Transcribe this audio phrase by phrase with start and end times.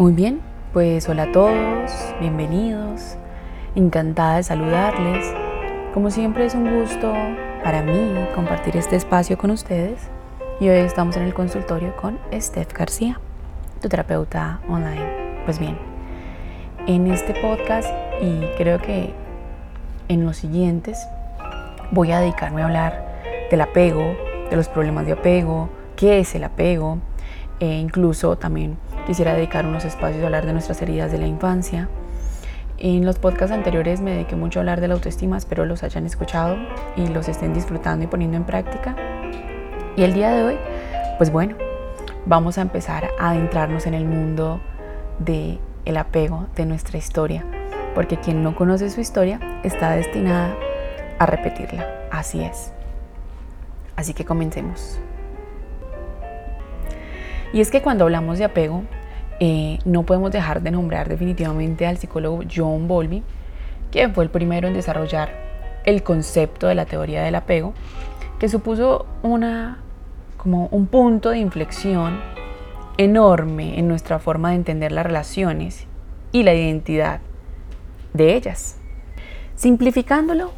[0.00, 0.40] Muy bien,
[0.72, 3.18] pues hola a todos, bienvenidos,
[3.74, 5.30] encantada de saludarles.
[5.92, 7.12] Como siempre es un gusto
[7.62, 10.00] para mí compartir este espacio con ustedes
[10.58, 13.20] y hoy estamos en el consultorio con Steph García,
[13.82, 15.42] tu terapeuta online.
[15.44, 15.76] Pues bien,
[16.86, 17.90] en este podcast
[18.22, 19.12] y creo que
[20.08, 20.98] en los siguientes
[21.90, 23.20] voy a dedicarme a hablar
[23.50, 24.16] del apego,
[24.48, 27.00] de los problemas de apego, qué es el apego,
[27.58, 31.88] e incluso también quisiera dedicar unos espacios a hablar de nuestras heridas de la infancia.
[32.78, 36.06] En los podcasts anteriores me dediqué mucho a hablar de la autoestima, espero los hayan
[36.06, 36.56] escuchado
[36.96, 38.96] y los estén disfrutando y poniendo en práctica.
[39.96, 40.58] Y el día de hoy,
[41.18, 41.56] pues bueno,
[42.24, 44.60] vamos a empezar a adentrarnos en el mundo
[45.18, 47.44] de el apego de nuestra historia,
[47.94, 50.54] porque quien no conoce su historia está destinada
[51.18, 51.86] a repetirla.
[52.10, 52.72] Así es.
[53.96, 54.98] Así que comencemos.
[57.52, 58.84] Y es que cuando hablamos de apego,
[59.40, 63.22] eh, no podemos dejar de nombrar definitivamente al psicólogo John Bowlby,
[63.90, 65.32] quien fue el primero en desarrollar
[65.84, 67.72] el concepto de la teoría del apego,
[68.38, 69.78] que supuso una,
[70.36, 72.20] como un punto de inflexión
[72.98, 75.86] enorme en nuestra forma de entender las relaciones
[76.32, 77.20] y la identidad
[78.12, 78.76] de ellas.
[79.54, 80.52] Simplificándolo,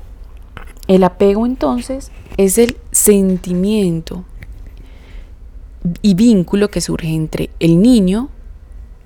[0.89, 4.25] el apego entonces es el sentimiento
[6.01, 8.29] y vínculo que surge entre el niño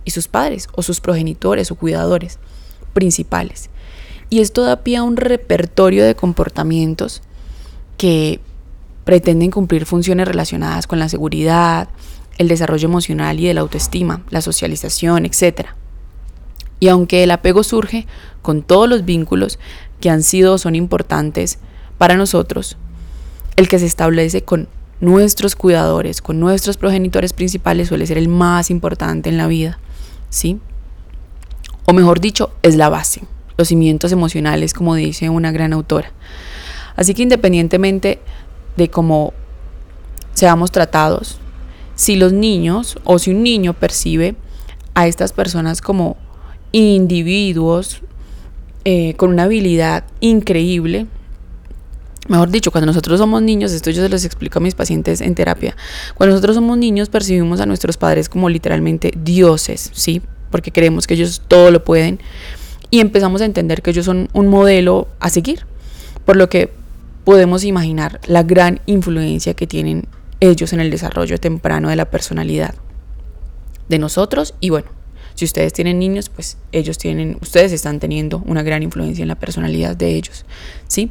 [0.05, 2.39] y sus padres o sus progenitores o cuidadores
[2.93, 3.71] principales.
[4.31, 7.23] Y esto da pie a un repertorio de comportamientos
[7.97, 8.41] que
[9.05, 11.89] pretenden cumplir funciones relacionadas con la seguridad,
[12.39, 15.69] el desarrollo emocional y de la autoestima, la socialización, etc.
[16.81, 18.07] Y aunque el apego surge
[18.43, 19.59] con todos los vínculos
[20.01, 21.59] que han sido o son importantes
[21.99, 22.77] para nosotros,
[23.57, 24.69] el que se establece con
[25.01, 29.79] nuestros cuidadores, con nuestros progenitores principales suele ser el más importante en la vida,
[30.31, 30.59] ¿sí?
[31.85, 33.23] O mejor dicho, es la base,
[33.57, 36.13] los cimientos emocionales, como dice una gran autora.
[36.97, 38.21] Así que independientemente
[38.77, 39.35] de cómo
[40.33, 41.39] seamos tratados,
[41.95, 44.37] si los niños o si un niño percibe
[44.95, 46.17] a estas personas como
[46.73, 48.01] individuos
[48.85, 51.07] eh, con una habilidad increíble,
[52.29, 55.35] Mejor dicho, cuando nosotros somos niños, esto yo se los explico a mis pacientes en
[55.35, 55.77] terapia,
[56.15, 60.23] cuando nosotros somos niños percibimos a nuestros padres como literalmente dioses, ¿sí?
[60.51, 62.21] Porque creemos que ellos todo lo pueden
[62.91, 65.67] y empezamos a entender que ellos son un modelo a seguir,
[66.25, 66.73] por lo que
[67.25, 70.07] podemos imaginar la gran influencia que tienen
[70.41, 72.75] ellos en el desarrollo temprano de la personalidad
[73.89, 74.89] de nosotros y bueno,
[75.35, 79.35] si ustedes tienen niños, pues ellos tienen, ustedes están teniendo una gran influencia en la
[79.35, 80.47] personalidad de ellos,
[80.89, 81.11] ¿sí?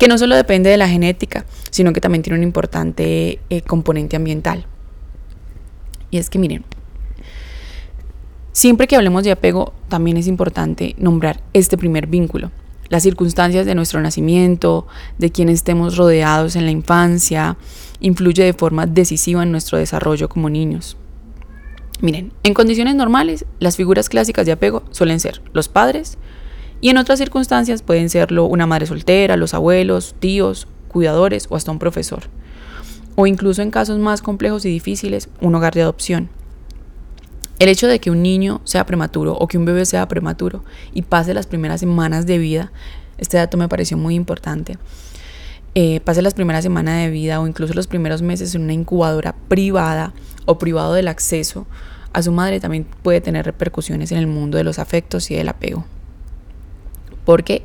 [0.00, 4.16] Que no solo depende de la genética, sino que también tiene un importante eh, componente
[4.16, 4.64] ambiental.
[6.10, 6.64] Y es que miren,
[8.52, 12.50] siempre que hablemos de apego, también es importante nombrar este primer vínculo,
[12.88, 14.86] las circunstancias de nuestro nacimiento,
[15.18, 17.58] de quien estemos rodeados en la infancia,
[18.00, 20.96] influye de forma decisiva en nuestro desarrollo como niños.
[22.00, 26.16] Miren, en condiciones normales, las figuras clásicas de apego suelen ser los padres,
[26.80, 31.70] y en otras circunstancias pueden serlo una madre soltera, los abuelos, tíos, cuidadores o hasta
[31.70, 32.24] un profesor.
[33.16, 36.30] O incluso en casos más complejos y difíciles, un hogar de adopción.
[37.58, 40.64] El hecho de que un niño sea prematuro o que un bebé sea prematuro
[40.94, 42.72] y pase las primeras semanas de vida,
[43.18, 44.78] este dato me pareció muy importante,
[45.74, 49.36] eh, pase las primeras semanas de vida o incluso los primeros meses en una incubadora
[49.48, 50.14] privada
[50.46, 51.66] o privado del acceso
[52.12, 55.48] a su madre también puede tener repercusiones en el mundo de los afectos y del
[55.48, 55.84] apego.
[57.30, 57.62] Porque,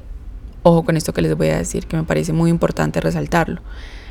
[0.62, 3.62] ojo con esto que les voy a decir, que me parece muy importante resaltarlo,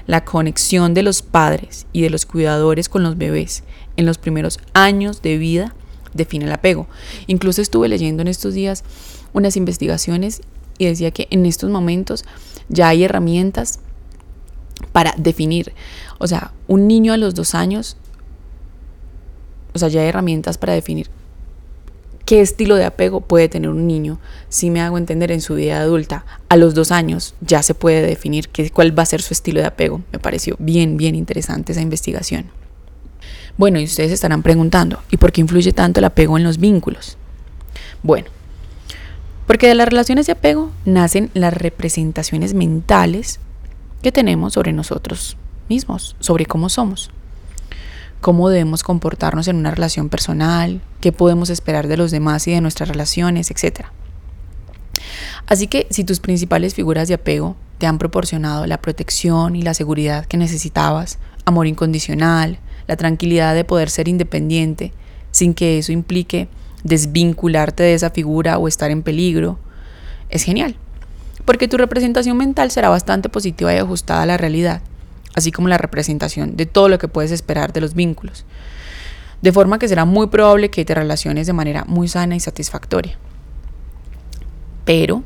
[0.08, 3.62] la conexión de los padres y de los cuidadores con los bebés
[3.96, 5.72] en los primeros años de vida
[6.12, 6.88] define el apego.
[7.28, 8.82] Incluso estuve leyendo en estos días
[9.32, 10.40] unas investigaciones
[10.76, 12.24] y decía que en estos momentos
[12.68, 13.78] ya hay herramientas
[14.90, 15.72] para definir,
[16.18, 17.96] o sea, un niño a los dos años,
[19.72, 21.10] o sea, ya hay herramientas para definir
[22.24, 24.18] qué estilo de apego puede tener un niño.
[24.48, 28.02] Si me hago entender en su vida adulta, a los dos años ya se puede
[28.02, 30.02] definir qué, cuál va a ser su estilo de apego.
[30.12, 32.46] Me pareció bien, bien interesante esa investigación.
[33.56, 37.16] Bueno, y ustedes estarán preguntando, ¿y por qué influye tanto el apego en los vínculos?
[38.02, 38.26] Bueno,
[39.46, 43.38] porque de las relaciones de apego nacen las representaciones mentales
[44.02, 45.36] que tenemos sobre nosotros
[45.68, 47.10] mismos, sobre cómo somos
[48.24, 52.62] cómo debemos comportarnos en una relación personal, qué podemos esperar de los demás y de
[52.62, 53.82] nuestras relaciones, etc.
[55.46, 59.74] Así que si tus principales figuras de apego te han proporcionado la protección y la
[59.74, 64.94] seguridad que necesitabas, amor incondicional, la tranquilidad de poder ser independiente,
[65.30, 66.48] sin que eso implique
[66.82, 69.58] desvincularte de esa figura o estar en peligro,
[70.30, 70.76] es genial.
[71.44, 74.80] Porque tu representación mental será bastante positiva y ajustada a la realidad,
[75.34, 78.44] así como la representación de todo lo que puedes esperar de los vínculos.
[79.42, 83.18] De forma que será muy probable que te relaciones de manera muy sana y satisfactoria.
[84.84, 85.22] Pero,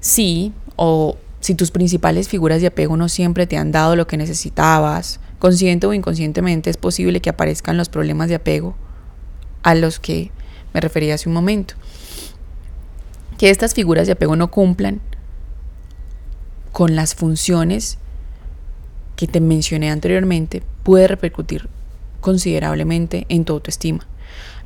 [0.00, 4.16] sí, o si tus principales figuras de apego no siempre te han dado lo que
[4.16, 8.76] necesitabas, consciente o inconscientemente es posible que aparezcan los problemas de apego
[9.62, 10.30] a los que
[10.74, 11.74] me refería hace un momento.
[13.38, 15.00] Que estas figuras de apego no cumplan
[16.72, 17.98] con las funciones
[19.18, 21.68] que te mencioné anteriormente puede repercutir
[22.20, 24.06] considerablemente en tu autoestima,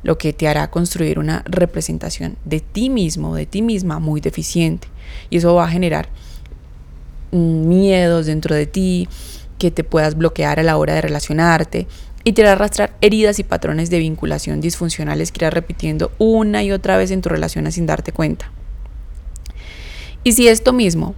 [0.03, 4.87] lo que te hará construir una representación de ti mismo, de ti misma muy deficiente.
[5.31, 6.07] Y eso va a generar
[7.31, 9.09] mm, miedos dentro de ti,
[9.57, 11.87] que te puedas bloquear a la hora de relacionarte
[12.23, 16.71] y te hará arrastrar heridas y patrones de vinculación disfuncionales que irás repitiendo una y
[16.71, 18.51] otra vez en tu relación sin darte cuenta.
[20.23, 21.15] Y si esto mismo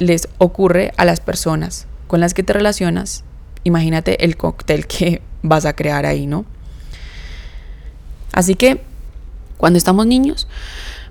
[0.00, 3.24] les ocurre a las personas con las que te relacionas,
[3.64, 6.44] imagínate el cóctel que vas a crear ahí, ¿no?
[8.32, 8.80] Así que
[9.56, 10.46] cuando estamos niños,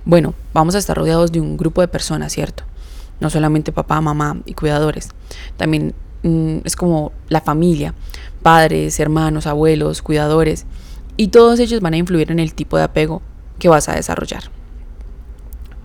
[0.06, 2.64] bueno, vamos a estar rodeados de un grupo de personas, ¿cierto?
[3.20, 5.10] No solamente papá, mamá y cuidadores.
[5.58, 7.92] También mm, es como la familia,
[8.42, 10.64] padres, hermanos, abuelos, cuidadores.
[11.18, 13.20] Y todos ellos van a influir en el tipo de apego
[13.58, 14.44] que vas a desarrollar.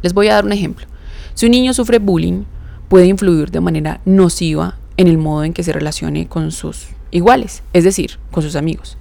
[0.01, 0.87] Les voy a dar un ejemplo.
[1.33, 2.45] Si un niño sufre bullying,
[2.87, 7.63] puede influir de manera nociva en el modo en que se relacione con sus iguales,
[7.71, 8.97] es decir, con sus amigos.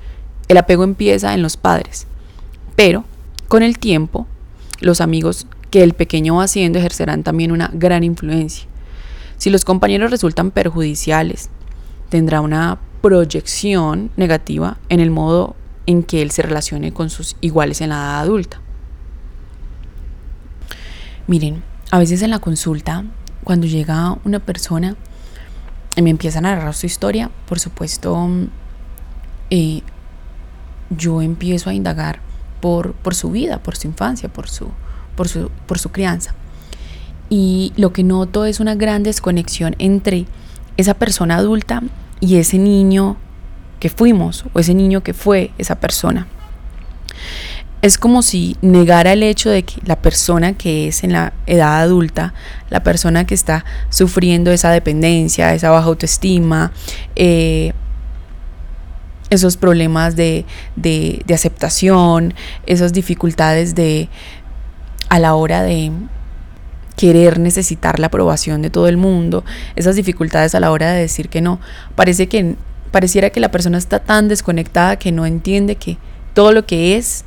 [0.46, 2.06] El apego empieza en los padres,
[2.76, 3.04] pero
[3.48, 4.28] con el tiempo,
[4.78, 8.68] los amigos que el pequeño va haciendo ejercerán también una gran influencia.
[9.38, 11.50] Si los compañeros resultan perjudiciales,
[12.10, 15.56] tendrá una proyección negativa en el modo
[15.86, 18.60] en que él se relacione con sus iguales en la edad adulta.
[21.26, 23.04] Miren, a veces en la consulta,
[23.42, 24.94] cuando llega una persona
[25.98, 28.28] y me empieza a narrar su historia, por supuesto,
[29.50, 29.82] eh,
[30.90, 32.20] yo empiezo a indagar
[32.60, 34.68] por, por, su vida, por su infancia, por su,
[35.16, 36.36] por, su, por su crianza.
[37.28, 40.26] Y lo que noto es una gran desconexión entre
[40.76, 41.82] esa persona adulta
[42.20, 43.16] y ese niño
[43.80, 46.28] que fuimos o ese niño que fue esa persona
[47.80, 51.80] es como si negara el hecho de que la persona que es en la edad
[51.80, 52.34] adulta,
[52.70, 56.72] la persona que está sufriendo esa dependencia, esa baja autoestima,
[57.14, 57.72] eh,
[59.30, 60.44] esos problemas de,
[60.74, 62.34] de, de, aceptación,
[62.66, 64.08] esas dificultades de
[65.08, 65.92] a la hora de
[66.96, 69.44] querer necesitar la aprobación de todo el mundo,
[69.76, 71.60] esas dificultades a la hora de decir que no,
[71.94, 72.56] parece que
[72.90, 75.98] pareciera que la persona está tan desconectada que no entiende que
[76.34, 77.24] todo lo que es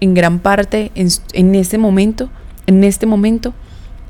[0.00, 2.30] en gran parte en, este momento,
[2.66, 3.54] en este momento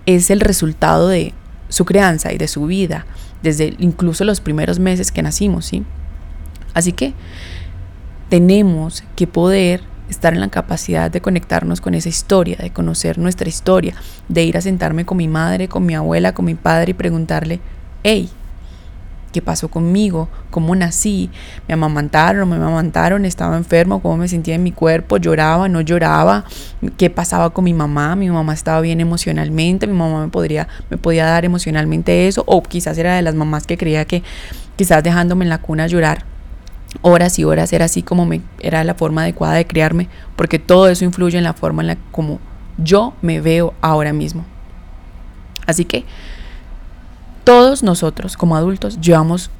[0.07, 1.33] es el resultado de
[1.69, 3.07] su crianza y de su vida,
[3.43, 5.85] desde incluso los primeros meses que nacimos, ¿sí?
[6.75, 7.15] Así que
[8.29, 13.49] tenemos que poder estar en la capacidad de conectarnos con esa historia, de conocer nuestra
[13.49, 13.95] historia,
[14.29, 17.61] de ir a sentarme con mi madre, con mi abuela, con mi padre y preguntarle,
[18.03, 18.31] hey,
[19.37, 21.29] qué pasó conmigo, cómo nací,
[21.69, 26.47] me amamantaron, me amamantaron, estaba enfermo, cómo me sentía en mi cuerpo, lloraba, no lloraba,
[26.97, 30.97] qué pasaba con mi mamá, mi mamá estaba bien emocionalmente, mi mamá me, podría, me
[30.97, 34.23] podía dar emocionalmente eso, o quizás era de las mamás que creía que
[34.77, 36.25] quizás dejándome en la cuna llorar
[37.03, 40.89] horas y horas era así como me, era la forma adecuada de criarme, porque todo
[40.89, 42.39] eso influye en la forma en la como
[42.79, 44.47] yo me veo ahora mismo.
[45.67, 46.07] Así que
[47.47, 49.51] todos nosotros como adultos llevamos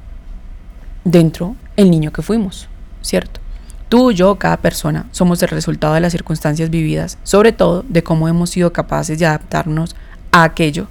[1.05, 2.67] dentro el niño que fuimos,
[3.01, 3.39] ¿cierto?
[3.87, 8.27] Tú, yo, cada persona somos el resultado de las circunstancias vividas, sobre todo de cómo
[8.27, 9.95] hemos sido capaces de adaptarnos
[10.33, 10.87] a aquello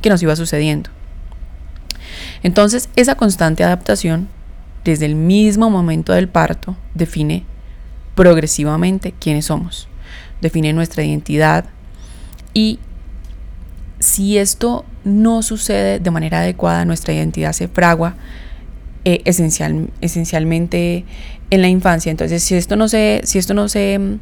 [0.00, 0.90] que nos iba sucediendo.
[2.42, 4.26] Entonces, esa constante adaptación,
[4.82, 7.44] desde el mismo momento del parto, define
[8.16, 9.86] progresivamente quiénes somos,
[10.40, 11.66] define nuestra identidad
[12.52, 12.80] y
[14.00, 18.14] si esto no sucede de manera adecuada, nuestra identidad se fragua
[19.04, 21.04] eh, esencial, esencialmente
[21.50, 22.10] en la infancia.
[22.10, 24.18] Entonces, si esto no se, si esto no se,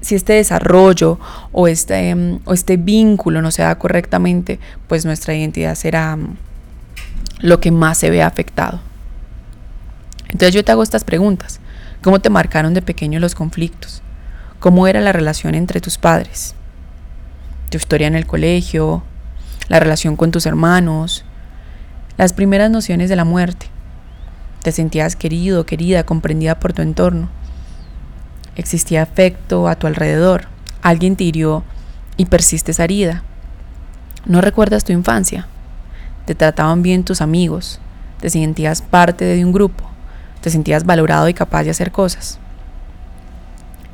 [0.00, 1.18] si este desarrollo
[1.52, 2.14] o este,
[2.44, 6.18] o este vínculo no se da correctamente, pues nuestra identidad será
[7.40, 8.80] lo que más se ve afectado.
[10.28, 11.60] Entonces yo te hago estas preguntas.
[12.02, 14.02] ¿Cómo te marcaron de pequeño los conflictos?
[14.58, 16.54] ¿Cómo era la relación entre tus padres?
[17.70, 19.02] tu historia en el colegio,
[19.68, 21.24] la relación con tus hermanos,
[22.16, 23.66] las primeras nociones de la muerte.
[24.62, 27.28] Te sentías querido, querida, comprendida por tu entorno.
[28.56, 30.46] existía afecto a tu alrededor,
[30.80, 31.62] alguien te hirió
[32.16, 33.22] y persiste esa herida.
[34.24, 35.46] No recuerdas tu infancia,
[36.24, 37.80] te trataban bien tus amigos,
[38.20, 39.84] te sentías parte de un grupo,
[40.40, 42.38] te sentías valorado y capaz de hacer cosas.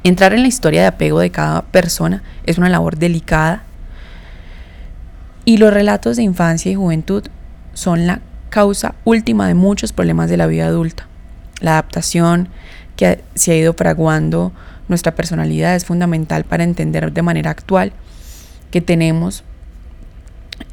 [0.05, 3.65] Entrar en la historia de apego de cada persona es una labor delicada
[5.45, 7.25] y los relatos de infancia y juventud
[7.75, 8.21] son la
[8.51, 11.07] causa última de muchos problemas de la vida adulta.
[11.61, 12.49] La adaptación
[12.97, 14.53] que se ha ido fraguando
[14.89, 17.93] nuestra personalidad es fundamental para entender de manera actual
[18.71, 19.43] que tenemos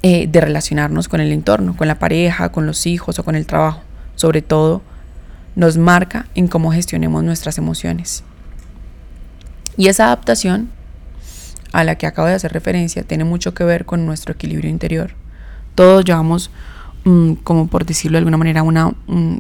[0.04, 3.46] eh, de relacionarnos con el entorno, con la pareja, con los hijos o con el
[3.46, 3.82] trabajo.
[4.16, 4.82] Sobre todo,
[5.56, 8.24] nos marca en cómo gestionemos nuestras emociones.
[9.78, 10.70] Y esa adaptación
[11.72, 15.12] a la que acabo de hacer referencia tiene mucho que ver con nuestro equilibrio interior.
[15.76, 16.50] Todos llevamos,
[17.06, 18.94] mm, como por decirlo de alguna manera, una,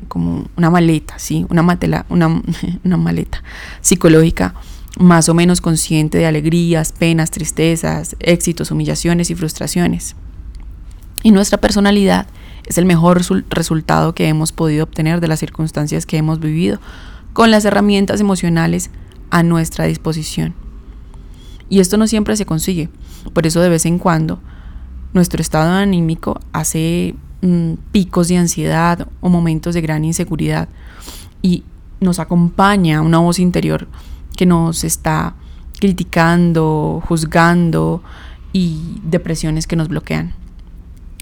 [0.08, 1.46] como una maleta, ¿sí?
[1.50, 1.62] una,
[2.10, 2.42] una,
[2.84, 3.44] una maleta
[3.82, 4.54] psicológica
[4.98, 10.16] más o menos consciente de alegrías, penas, tristezas, éxitos, humillaciones y frustraciones.
[11.24, 12.28] Y nuestra personalidad
[12.66, 16.80] es el mejor resultado que hemos podido obtener de las circunstancias que hemos vivido,
[17.34, 18.90] con las herramientas emocionales
[19.30, 20.54] a nuestra disposición.
[21.70, 22.90] Y esto no siempre se consigue,
[23.34, 24.40] por eso de vez en cuando
[25.14, 30.70] nuestro estado anímico hace mm, picos de ansiedad o momentos de gran inseguridad.
[31.42, 31.64] Y
[32.00, 33.88] nos acompaña una voz interior
[34.36, 35.36] que nos está
[35.80, 38.02] criticando, juzgando
[38.54, 40.34] y depresiones que nos bloquean.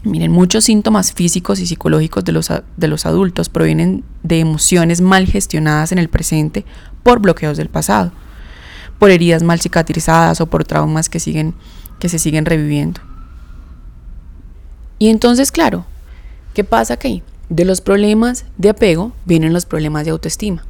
[0.03, 5.25] Miren, muchos síntomas físicos y psicológicos de los, de los adultos provienen de emociones mal
[5.25, 6.65] gestionadas en el presente
[7.03, 8.11] por bloqueos del pasado,
[8.99, 11.53] por heridas mal cicatrizadas o por traumas que, siguen,
[11.99, 13.01] que se siguen reviviendo.
[14.99, 15.85] Y entonces, claro,
[16.53, 17.23] ¿qué pasa aquí?
[17.49, 20.65] De los problemas de apego vienen los problemas de autoestima.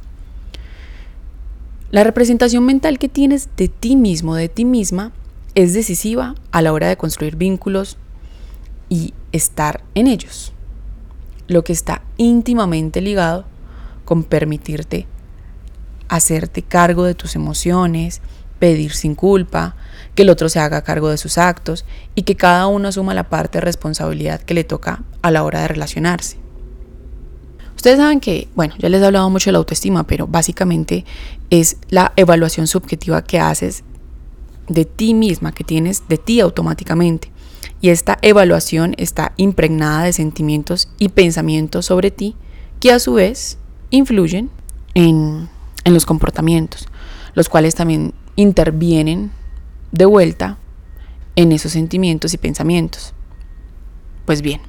[1.90, 5.12] La representación mental que tienes de ti mismo, de ti misma,
[5.54, 7.96] es decisiva a la hora de construir vínculos
[8.90, 10.52] y estar en ellos.
[11.46, 13.46] Lo que está íntimamente ligado
[14.04, 15.06] con permitirte
[16.08, 18.20] hacerte cargo de tus emociones,
[18.58, 19.76] pedir sin culpa,
[20.14, 21.84] que el otro se haga cargo de sus actos
[22.14, 25.60] y que cada uno asuma la parte de responsabilidad que le toca a la hora
[25.60, 26.38] de relacionarse.
[27.76, 31.04] Ustedes saben que, bueno, ya les he hablado mucho de la autoestima, pero básicamente
[31.50, 33.84] es la evaluación subjetiva que haces
[34.68, 37.30] de ti misma, que tienes de ti automáticamente.
[37.80, 42.34] Y esta evaluación está impregnada de sentimientos y pensamientos sobre ti
[42.80, 43.58] que a su vez
[43.90, 44.50] influyen
[44.94, 45.48] en,
[45.88, 46.86] en los comportamientos,
[47.34, 49.32] los cuales también intervienen
[49.90, 50.58] de vuelta
[51.34, 53.14] en esos sentimientos y pensamientos.
[54.24, 54.60] Pues bien,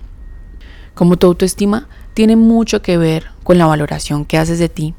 [0.95, 4.93] como tu autoestima tiene mucho que ver con la valoración que haces de ti.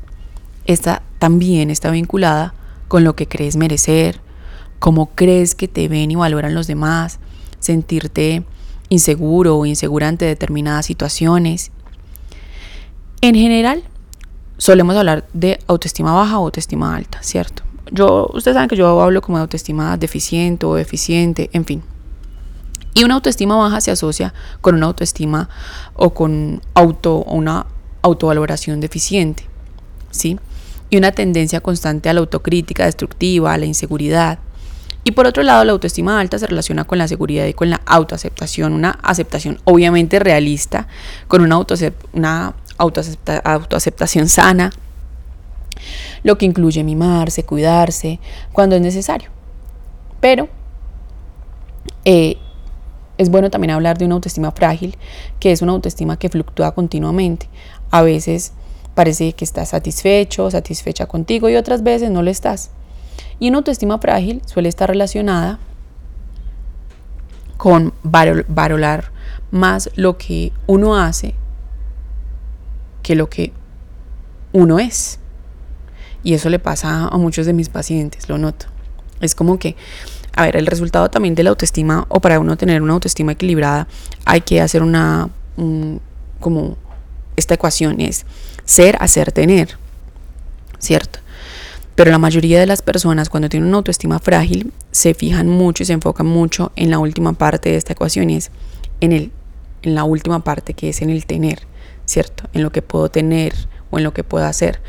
[0.67, 2.55] Esta también está vinculada
[2.89, 4.21] con lo que crees merecer,
[4.79, 7.19] cómo crees que te ven y valoran los demás,
[7.59, 8.45] sentirte
[8.89, 11.71] inseguro o insegura ante determinadas situaciones.
[13.21, 13.85] En general,
[14.61, 17.63] solemos hablar de autoestima baja o autoestima alta, ¿cierto?
[17.91, 21.83] Yo, ustedes saben que yo hablo como de autoestima deficiente o eficiente, en fin.
[22.93, 25.49] Y una autoestima baja se asocia con una autoestima
[25.95, 27.67] o con auto o una
[28.03, 29.45] autovaloración deficiente,
[30.11, 30.39] ¿sí?
[30.91, 34.41] Y una tendencia constante a la autocrítica destructiva, a la inseguridad.
[35.05, 37.81] Y por otro lado, la autoestima alta se relaciona con la seguridad y con la
[37.87, 40.87] autoaceptación, una aceptación obviamente realista,
[41.29, 41.59] con una,
[42.13, 44.73] una autoaceptación sana,
[46.23, 48.21] lo que incluye mimarse, cuidarse,
[48.53, 49.31] cuando es necesario.
[50.21, 50.49] Pero
[52.05, 52.37] eh,
[53.19, 54.97] es bueno también hablar de una autoestima frágil,
[55.39, 57.49] que es una autoestima que fluctúa continuamente.
[57.91, 58.53] A veces
[58.95, 62.71] parece que estás satisfecho, satisfecha contigo y otras veces no lo estás.
[63.39, 65.59] Y una autoestima frágil suele estar relacionada
[67.57, 69.13] con valorar
[69.51, 71.35] más lo que uno hace
[73.03, 73.53] que lo que
[74.53, 75.19] uno es.
[76.23, 78.67] Y eso le pasa a muchos de mis pacientes, lo noto.
[79.21, 79.77] Es como que
[80.35, 83.89] a ver, el resultado también de la autoestima, o para uno tener una autoestima equilibrada,
[84.25, 85.29] hay que hacer una,
[86.39, 86.77] como
[87.37, 88.27] esta ecuación es
[88.65, 89.77] ser, hacer, tener,
[90.79, 91.19] ¿cierto?
[91.95, 95.87] Pero la mayoría de las personas cuando tienen una autoestima frágil se fijan mucho y
[95.87, 98.51] se enfocan mucho en la última parte de esta ecuación y es
[99.01, 99.33] en, el,
[99.83, 101.67] en la última parte que es en el tener,
[102.11, 102.45] ¿cierto?
[102.53, 103.55] En lo que puedo tener
[103.91, 104.81] o en lo que puedo hacer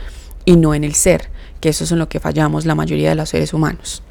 [0.43, 3.15] y no en el ser, que eso es en lo que fallamos la mayoría de
[3.15, 4.01] los seres humanos.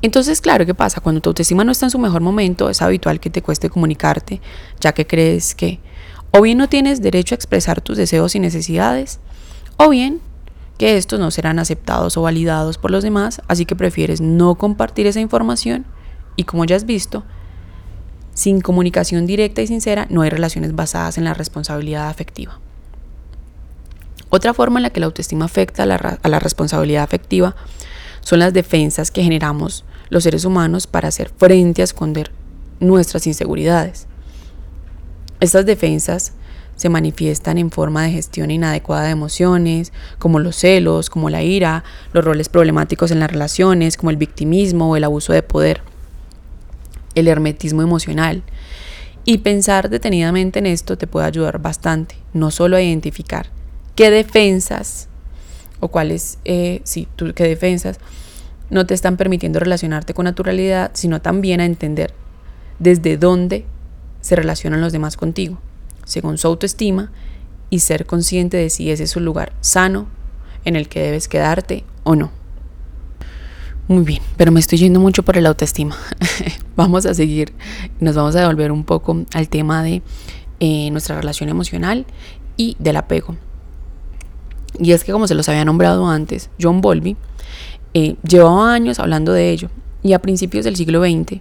[0.00, 1.00] Entonces, claro, ¿qué pasa?
[1.00, 4.40] Cuando tu autoestima no está en su mejor momento, es habitual que te cueste comunicarte,
[4.80, 5.78] ya que crees que
[6.32, 9.20] o bien no tienes derecho a expresar tus deseos y necesidades,
[9.76, 10.20] o bien
[10.78, 15.06] que estos no serán aceptados o validados por los demás, así que prefieres no compartir
[15.06, 15.84] esa información
[16.34, 17.24] y como ya has visto,
[18.34, 22.58] sin comunicación directa y sincera no hay relaciones basadas en la responsabilidad afectiva.
[24.30, 27.54] Otra forma en la que la autoestima afecta a la, responsabilidad afectiva
[28.22, 32.32] son las defensas que generamos los seres humanos para hacer frente a esconder
[32.80, 34.06] nuestras inseguridades.
[35.40, 36.32] Estas defensas
[36.76, 41.84] se manifiestan en forma de gestión inadecuada de emociones, como los celos, como la ira,
[42.14, 45.82] los roles problemáticos en las relaciones, como el victimismo o el abuso de poder,
[47.14, 48.42] el hermetismo emocional.
[49.24, 53.46] Y pensar detenidamente en esto te puede ayudar bastante, no solo a identificar
[53.94, 55.08] qué defensas
[55.80, 57.98] o cuáles, eh, sí, tú, qué defensas
[58.70, 62.14] no te están permitiendo relacionarte con naturalidad, sino también a entender
[62.78, 63.66] desde dónde
[64.22, 65.60] se relacionan los demás contigo
[66.04, 67.10] según su autoestima
[67.70, 70.06] y ser consciente de si ese es un lugar sano
[70.64, 72.30] en el que debes quedarte o no.
[73.88, 75.96] Muy bien, pero me estoy yendo mucho por el autoestima.
[76.76, 77.52] vamos a seguir,
[78.00, 80.02] nos vamos a devolver un poco al tema de
[80.60, 82.06] eh, nuestra relación emocional
[82.56, 83.36] y del apego.
[84.78, 87.16] Y es que como se los había nombrado antes, John Bowlby
[87.94, 89.68] eh, llevaba años hablando de ello
[90.02, 91.40] y a principios del siglo XX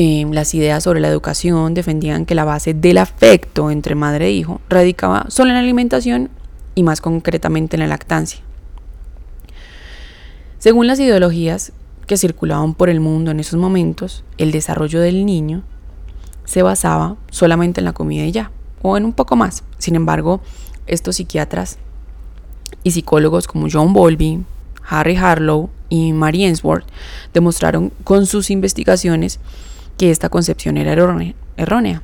[0.00, 4.30] Em, las ideas sobre la educación defendían que la base del afecto entre madre e
[4.30, 6.30] hijo radicaba solo en la alimentación
[6.76, 8.38] y más concretamente en la lactancia.
[10.58, 11.72] Según las ideologías
[12.08, 15.62] que circulaban por el mundo en esos momentos, el desarrollo del niño
[16.44, 18.50] se basaba solamente en la comida y ya,
[18.82, 19.62] o en un poco más.
[19.78, 20.40] Sin embargo,
[20.88, 21.78] estos psiquiatras
[22.82, 24.44] y psicólogos como John Bowlby,
[24.88, 26.86] Harry Harlow y Mary Ainsworth
[27.32, 29.38] demostraron con sus investigaciones
[29.96, 30.92] que esta concepción era
[31.56, 32.02] errónea.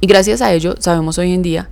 [0.00, 1.70] Y gracias a ello sabemos hoy en día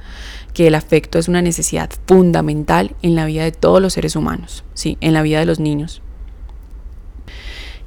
[0.54, 4.64] que el afecto es una necesidad fundamental en la vida de todos los seres humanos,
[4.72, 6.00] sí, en la vida de los niños.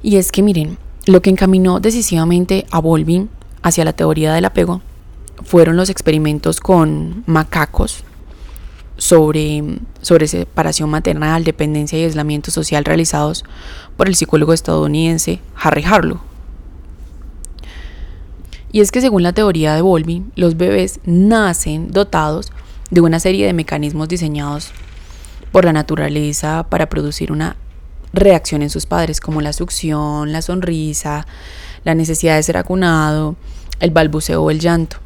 [0.02, 3.30] Y es que miren, lo que encaminó decisivamente a Volvin
[3.62, 4.82] hacia la teoría del apego
[5.42, 8.04] fueron los experimentos con macacos
[8.98, 9.62] sobre,
[10.02, 13.44] sobre separación maternal, dependencia y aislamiento social realizados
[13.96, 16.20] por el psicólogo estadounidense Harry Harlow.
[18.70, 22.52] Y es que según la teoría de Bowlby, los bebés nacen dotados
[22.90, 24.70] de una serie de mecanismos diseñados
[25.52, 27.56] por la naturaleza para producir una
[28.12, 31.26] reacción en sus padres, como la succión, la sonrisa,
[31.84, 33.36] la necesidad de ser acunado,
[33.80, 34.98] el balbuceo o el llanto.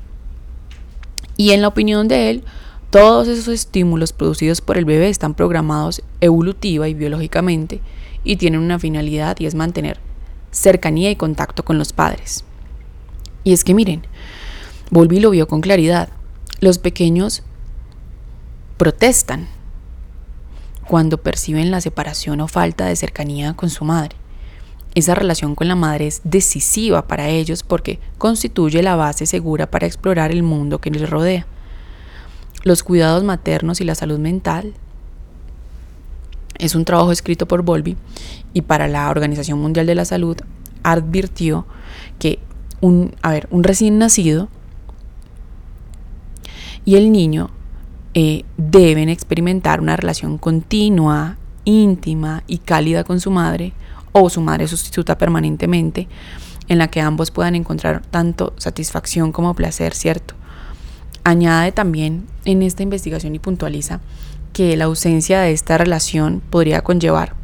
[1.36, 2.44] Y en la opinión de él,
[2.90, 7.80] todos esos estímulos producidos por el bebé están programados evolutiva y biológicamente
[8.22, 9.98] y tienen una finalidad y es mantener
[10.50, 12.44] cercanía y contacto con los padres.
[13.44, 14.02] Y es que miren,
[14.90, 16.08] Volvi lo vio con claridad.
[16.60, 17.42] Los pequeños
[18.76, 19.48] protestan
[20.86, 24.16] cuando perciben la separación o falta de cercanía con su madre.
[24.94, 29.86] Esa relación con la madre es decisiva para ellos porque constituye la base segura para
[29.86, 31.46] explorar el mundo que les rodea.
[32.62, 34.74] Los cuidados maternos y la salud mental
[36.58, 37.96] es un trabajo escrito por Volvi
[38.52, 40.36] y para la Organización Mundial de la Salud
[40.82, 41.66] advirtió
[42.18, 42.38] que
[42.82, 44.48] un, a ver, un recién nacido
[46.84, 47.50] y el niño
[48.12, 53.72] eh, deben experimentar una relación continua, íntima y cálida con su madre
[54.12, 56.08] o su madre sustituta permanentemente,
[56.68, 60.34] en la que ambos puedan encontrar tanto satisfacción como placer, ¿cierto?
[61.24, 64.00] Añade también en esta investigación y puntualiza
[64.52, 67.34] que la ausencia de esta relación podría conllevar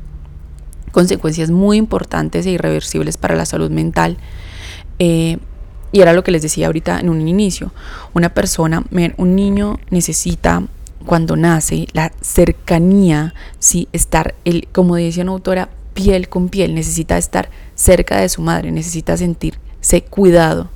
[0.93, 4.19] consecuencias muy importantes e irreversibles para la salud mental,
[4.99, 5.39] eh,
[5.91, 7.73] y era lo que les decía ahorita en un inicio.
[8.15, 8.85] Una persona,
[9.17, 10.63] un niño necesita
[11.07, 17.17] cuando nace la cercanía, sí, estar, el, como decía una autora, piel con piel, necesita
[17.17, 20.69] estar cerca de su madre, necesita sentirse cuidado.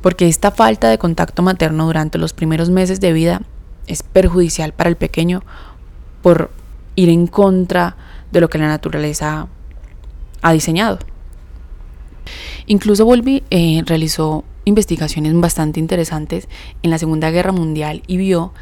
[0.00, 3.42] Porque esta falta de contacto materno durante los primeros meses de vida
[3.86, 5.42] es perjudicial para el pequeño
[6.22, 6.50] por
[6.94, 7.96] ir en contra
[8.30, 9.48] de lo que la naturaleza
[10.40, 10.98] ha diseñado.
[12.66, 16.48] Incluso Volby eh, realizó investigaciones bastante interesantes
[16.82, 18.52] en la Segunda Guerra Mundial y vio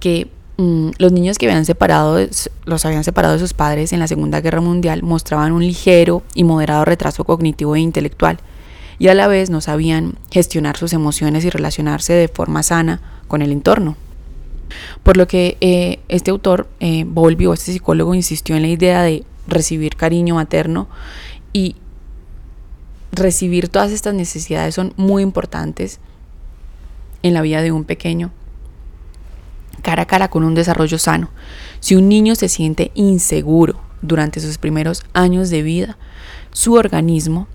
[0.00, 2.18] que mm, los niños que habían separado,
[2.64, 6.44] los habían separado de sus padres en la Segunda Guerra Mundial mostraban un ligero y
[6.44, 8.38] moderado retraso cognitivo e intelectual
[8.98, 13.42] y a la vez no sabían gestionar sus emociones y relacionarse de forma sana con
[13.42, 13.96] el entorno.
[15.02, 19.02] Por lo que eh, este autor, eh, Volvi, o este psicólogo, insistió en la idea
[19.02, 20.88] de recibir cariño materno
[21.52, 21.76] y
[23.14, 26.00] recibir todas estas necesidades son muy importantes
[27.22, 28.32] en la vida de un pequeño
[29.82, 31.30] cara a cara con un desarrollo sano.
[31.80, 35.98] Si un niño se siente inseguro durante sus primeros años de vida,
[36.52, 37.46] su organismo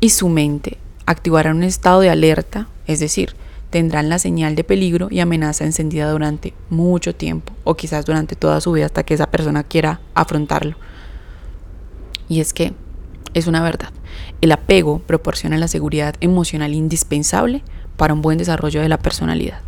[0.00, 3.34] y su mente activarán un estado de alerta, es decir,
[3.70, 8.60] tendrán la señal de peligro y amenaza encendida durante mucho tiempo o quizás durante toda
[8.60, 10.76] su vida hasta que esa persona quiera afrontarlo.
[12.28, 12.72] Y es que
[13.34, 13.90] es una verdad.
[14.40, 17.62] El apego proporciona la seguridad emocional indispensable
[17.96, 19.60] para un buen desarrollo de la personalidad.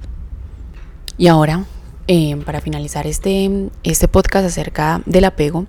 [1.18, 1.64] Y ahora,
[2.06, 5.66] eh, para finalizar este, este podcast acerca del apego,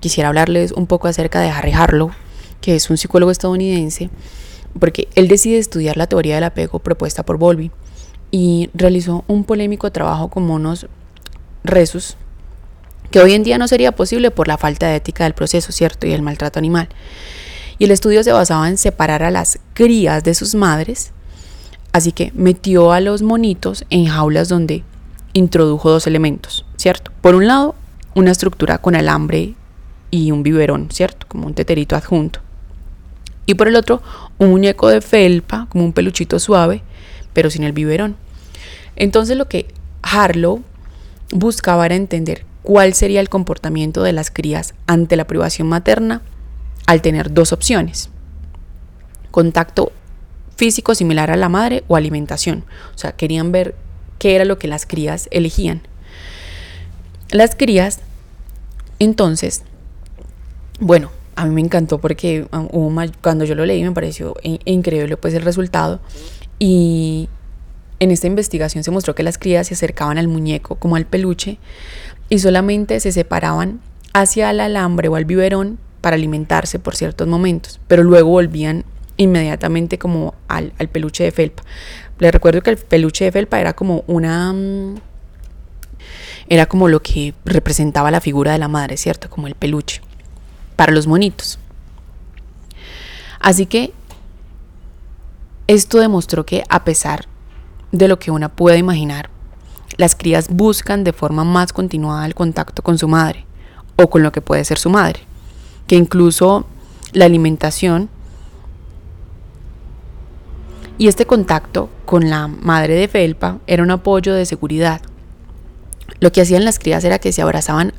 [0.00, 2.10] quisiera hablarles un poco acerca de Harry Harlow,
[2.60, 4.10] que es un psicólogo estadounidense,
[4.78, 7.70] porque él decide estudiar la teoría del apego propuesta por Bowlby
[8.30, 10.86] y realizó un polémico trabajo con monos
[11.64, 12.16] resus,
[13.10, 16.06] que hoy en día no sería posible por la falta de ética del proceso, ¿cierto?
[16.06, 16.88] Y el maltrato animal.
[17.82, 21.10] Y el estudio se basaba en separar a las crías de sus madres,
[21.90, 24.84] así que metió a los monitos en jaulas donde
[25.32, 27.10] introdujo dos elementos, ¿cierto?
[27.20, 27.74] Por un lado,
[28.14, 29.56] una estructura con alambre
[30.12, 31.26] y un biberón, ¿cierto?
[31.26, 32.38] Como un teterito adjunto.
[33.46, 34.00] Y por el otro,
[34.38, 36.84] un muñeco de felpa, como un peluchito suave,
[37.32, 38.14] pero sin el biberón.
[38.94, 39.66] Entonces lo que
[40.02, 40.62] Harlow
[41.32, 46.22] buscaba era entender cuál sería el comportamiento de las crías ante la privación materna
[46.86, 48.10] al tener dos opciones.
[49.30, 49.92] Contacto
[50.56, 52.64] físico similar a la madre o alimentación.
[52.94, 53.74] O sea, querían ver
[54.18, 55.82] qué era lo que las crías elegían.
[57.30, 58.00] Las crías,
[58.98, 59.62] entonces,
[60.78, 65.34] bueno, a mí me encantó porque um, cuando yo lo leí me pareció increíble pues
[65.34, 66.00] el resultado
[66.58, 67.28] y
[68.00, 71.58] en esta investigación se mostró que las crías se acercaban al muñeco como al peluche
[72.28, 73.80] y solamente se separaban
[74.12, 78.84] hacia el alambre o al biberón para alimentarse por ciertos momentos, pero luego volvían
[79.16, 81.62] inmediatamente como al, peluche de felpa.
[82.18, 84.52] Les recuerdo que el peluche de felpa era como una...
[84.52, 84.96] Mm,
[86.48, 89.30] era como lo que representaba la figura de la madre, ¿cierto?
[89.30, 90.02] Como el peluche
[90.76, 91.58] para los monitos.
[93.38, 93.92] Así que
[95.68, 97.26] esto demostró que a pesar
[97.92, 99.30] de lo que una puede imaginar,
[99.96, 103.46] las crías buscan de forma más continuada el contacto con su madre
[103.96, 105.20] o con lo que puede ser su madre,
[105.92, 106.64] que incluso
[107.12, 108.08] la alimentación
[110.96, 115.02] y este contacto con la madre de Felpa era un apoyo de seguridad.
[116.18, 117.92] Lo que hacían las crías era que se abrazaban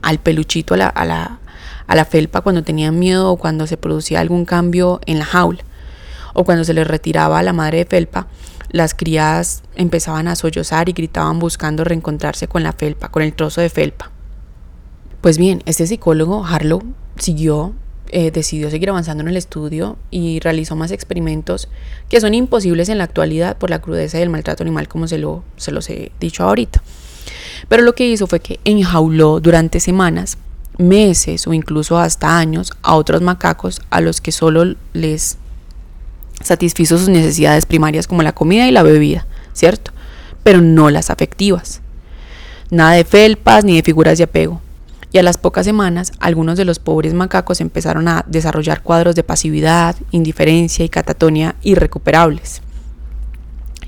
[0.00, 1.40] al peluchito, a la,
[1.88, 5.64] a la felpa cuando tenían miedo o cuando se producía algún cambio en la jaula
[6.34, 8.28] o cuando se les retiraba a la madre de felpa,
[8.68, 13.60] las crías empezaban a sollozar y gritaban buscando reencontrarse con la felpa, con el trozo
[13.60, 14.12] de felpa.
[15.20, 16.84] Pues bien, este psicólogo, Harlow,
[17.20, 17.74] siguió,
[18.10, 21.68] eh, decidió seguir avanzando en el estudio y realizó más experimentos
[22.08, 25.18] que son imposibles en la actualidad por la crudeza y el maltrato animal, como se,
[25.18, 26.82] lo, se los he dicho ahorita.
[27.68, 30.38] Pero lo que hizo fue que enjauló durante semanas
[30.78, 35.36] meses o incluso hasta años a otros macacos a los que solo les
[36.42, 39.92] satisfizo sus necesidades primarias como la comida y la bebida, ¿cierto?
[40.42, 41.82] Pero no las afectivas.
[42.70, 44.60] Nada de felpas ni de figuras de apego.
[45.12, 49.24] Y a las pocas semanas, algunos de los pobres macacos empezaron a desarrollar cuadros de
[49.24, 52.62] pasividad, indiferencia y catatonia irrecuperables.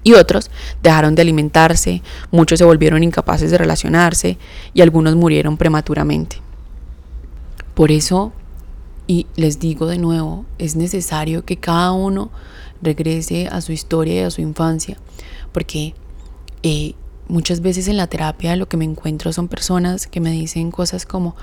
[0.04, 0.50] Y otros
[0.82, 4.36] dejaron de alimentarse, muchos se volvieron incapaces de relacionarse
[4.74, 6.38] y algunos murieron prematuramente.
[7.74, 8.32] Por eso,
[9.06, 12.30] y les digo de nuevo, es necesario que cada uno
[12.82, 14.98] regrese a su historia y a su infancia,
[15.52, 15.94] porque
[16.64, 16.94] eh,
[17.32, 21.06] muchas veces en la terapia lo que me encuentro son personas que me dicen cosas
[21.06, 21.34] como,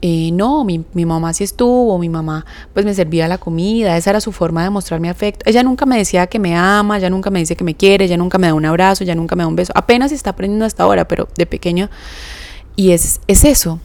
[0.00, 4.10] eh, no, mi, mi, mamá sí estuvo, mi mamá pues me servía la comida, esa
[4.10, 5.44] era su forma de mostrarme afecto.
[5.48, 8.16] Ella nunca me decía que me ama, ella nunca me dice que me quiere, ella
[8.16, 9.72] nunca me da un abrazo, ella nunca me da un beso.
[9.74, 11.90] Apenas está aprendiendo hasta ahora, pero de pequeño.
[12.76, 13.80] Y es, es eso,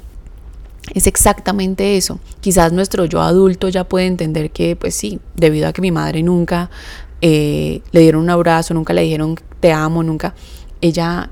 [0.93, 2.19] es exactamente eso.
[2.41, 6.21] Quizás nuestro yo adulto ya puede entender que, pues sí, debido a que mi madre
[6.21, 6.69] nunca
[7.21, 10.33] eh, le dieron un abrazo, nunca le dijeron te amo, nunca,
[10.81, 11.29] ella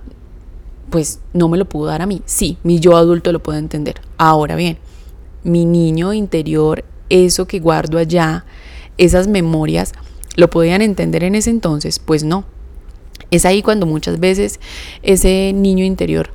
[0.89, 2.21] pues no me lo pudo dar a mí.
[2.25, 4.01] Sí, mi yo adulto lo puede entender.
[4.17, 4.77] Ahora bien,
[5.43, 8.45] mi niño interior, eso que guardo allá,
[8.97, 9.93] esas memorias,
[10.35, 11.99] ¿lo podían entender en ese entonces?
[11.99, 12.45] Pues no.
[13.31, 14.59] Es ahí cuando muchas veces
[15.03, 16.31] ese niño interior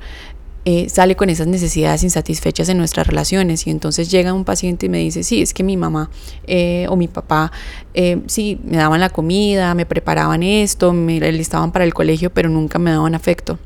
[0.67, 4.89] eh, sale con esas necesidades insatisfechas en nuestras relaciones y entonces llega un paciente y
[4.89, 6.09] me dice, sí, es que mi mamá
[6.47, 7.51] eh, o mi papá,
[7.93, 12.49] eh, sí, me daban la comida, me preparaban esto, me listaban para el colegio, pero
[12.49, 13.59] nunca me daban afecto.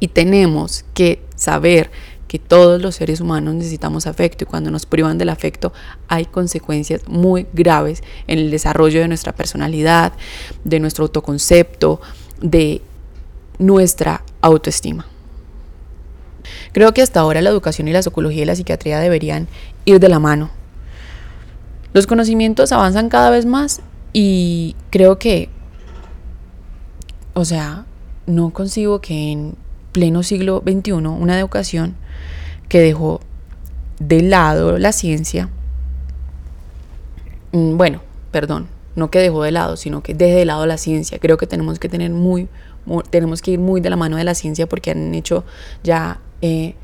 [0.00, 1.92] Y tenemos que saber
[2.26, 5.72] que todos los seres humanos necesitamos afecto y cuando nos privan del afecto
[6.08, 10.12] hay consecuencias muy graves en el desarrollo de nuestra personalidad,
[10.64, 12.00] de nuestro autoconcepto,
[12.40, 12.82] de
[13.60, 15.06] nuestra autoestima.
[16.72, 19.48] Creo que hasta ahora la educación y la psicología y la psiquiatría deberían
[19.84, 20.50] ir de la mano.
[21.92, 23.80] Los conocimientos avanzan cada vez más
[24.12, 25.48] y creo que,
[27.34, 27.86] o sea,
[28.26, 29.54] no consigo que en
[29.92, 31.96] pleno siglo XXI una educación
[32.68, 33.20] que dejó
[33.98, 35.48] de lado la ciencia,
[37.52, 41.18] mm, bueno, perdón, no que dejó de lado, sino que deje de lado la ciencia.
[41.18, 42.48] Creo que tenemos que tener muy,
[43.10, 45.44] tenemos que ir muy de la mano de la ciencia porque han hecho
[45.82, 46.74] ya eh,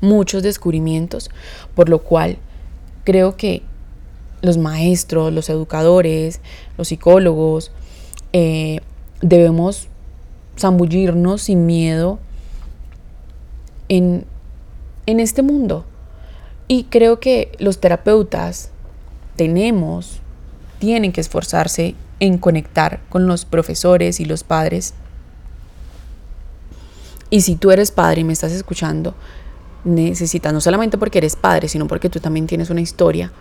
[0.00, 1.30] muchos descubrimientos,
[1.74, 2.38] por lo cual
[3.04, 3.62] creo que
[4.42, 6.40] los maestros, los educadores,
[6.76, 7.72] los psicólogos,
[8.32, 8.80] eh,
[9.20, 9.88] debemos
[10.58, 12.18] zambullirnos sin miedo
[13.88, 14.24] en,
[15.06, 15.84] en este mundo.
[16.68, 18.70] Y creo que los terapeutas
[19.36, 20.20] tenemos,
[20.78, 24.94] tienen que esforzarse en conectar con los profesores y los padres.
[27.30, 29.14] Y si tú eres padre y me estás escuchando,
[29.84, 33.32] necesitas, no solamente porque eres padre, sino porque tú también tienes una historia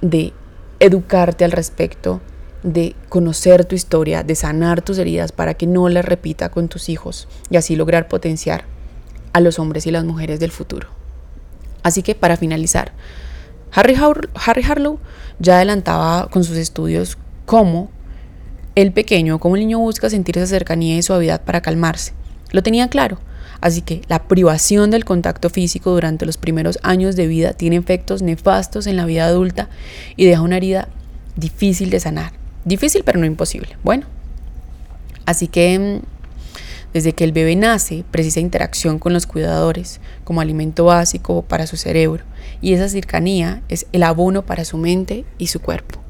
[0.00, 0.32] de
[0.80, 2.20] educarte al respecto,
[2.62, 6.88] de conocer tu historia, de sanar tus heridas para que no las repita con tus
[6.88, 8.64] hijos y así lograr potenciar
[9.32, 10.88] a los hombres y las mujeres del futuro.
[11.82, 12.92] Así que para finalizar,
[13.72, 14.98] Harry, Harlow
[15.38, 17.90] ya adelantaba con sus estudios cómo
[18.74, 22.12] el pequeño, cómo el niño busca sentir esa cercanía y suavidad para calmarse.
[22.52, 23.18] Lo tenía claro.
[23.60, 28.22] Así que la privación del contacto físico durante los primeros años de vida tiene efectos
[28.22, 29.68] nefastos en la vida adulta
[30.16, 30.88] y deja una herida
[31.36, 32.32] difícil de sanar.
[32.64, 33.76] Difícil pero no imposible.
[33.82, 34.06] Bueno,
[35.26, 36.06] así que mm,
[36.94, 41.76] desde que el bebé nace precisa interacción con los cuidadores como alimento básico para su
[41.76, 42.24] cerebro
[42.60, 46.00] y esa cercanía es el abono para su mente y su cuerpo.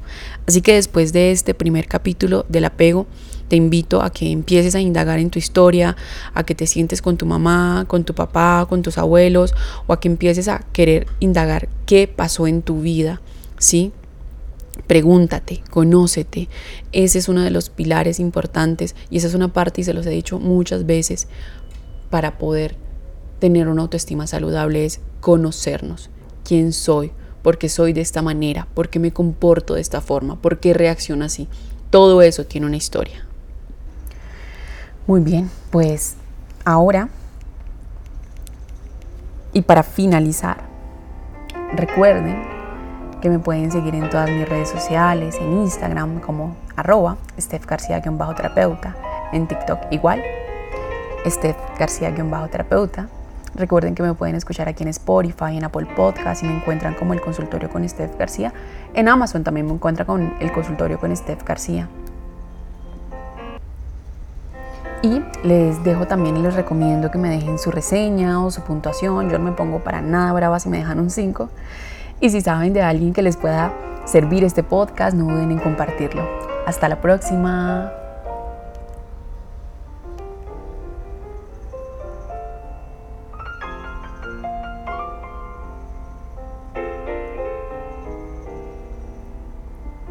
[0.47, 3.07] Así que después de este primer capítulo del apego,
[3.51, 5.97] te invito a que empieces a indagar en tu historia,
[6.33, 9.53] a que te sientes con tu mamá, con tu papá, con tus abuelos,
[9.87, 13.19] o a que empieces a querer indagar qué pasó en tu vida,
[13.57, 13.91] ¿sí?
[14.87, 16.47] Pregúntate, conócete.
[16.93, 20.05] Ese es uno de los pilares importantes y esa es una parte, y se los
[20.05, 21.27] he dicho muchas veces,
[22.09, 22.77] para poder
[23.39, 26.09] tener una autoestima saludable es conocernos.
[26.45, 27.11] ¿Quién soy?
[27.41, 28.69] ¿Por qué soy de esta manera?
[28.73, 30.41] ¿Por qué me comporto de esta forma?
[30.41, 31.49] ¿Por qué reacciono así?
[31.89, 33.25] Todo eso tiene una historia.
[35.07, 36.15] Muy bien, pues
[36.63, 37.09] ahora
[39.53, 40.57] y para finalizar,
[41.73, 42.41] recuerden
[43.21, 48.95] que me pueden seguir en todas mis redes sociales, en Instagram como arroba Steph García-terapeuta,
[49.33, 50.21] en TikTok igual,
[51.25, 53.07] Steph García-terapeuta.
[53.53, 57.13] Recuerden que me pueden escuchar aquí en Spotify, en Apple Podcast y me encuentran como
[57.13, 58.53] el consultorio con Steph García.
[58.93, 61.89] En Amazon también me encuentran con el consultorio con Steph García.
[65.03, 69.29] Y les dejo también y les recomiendo que me dejen su reseña o su puntuación.
[69.29, 71.49] Yo no me pongo para nada brava si me dejan un 5.
[72.19, 73.73] Y si saben de alguien que les pueda
[74.05, 76.23] servir este podcast, no duden en compartirlo.
[76.67, 77.91] Hasta la próxima.